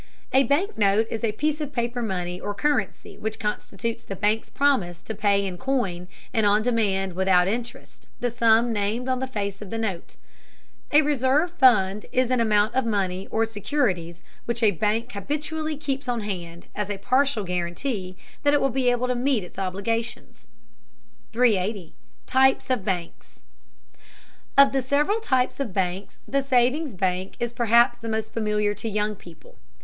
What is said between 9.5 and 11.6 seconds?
of the note. A reserve